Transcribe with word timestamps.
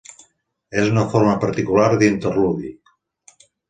És 0.83 0.89
una 0.93 1.03
forma 1.13 1.37
particular 1.45 1.87
d'interludi. 2.01 2.77